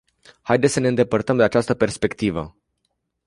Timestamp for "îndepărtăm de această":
0.87-1.73